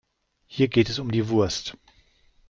Hier 0.47 0.67
geht 0.67 0.89
es 0.89 0.97
um 0.97 1.11
die 1.11 1.29
Wurst. 1.29 1.77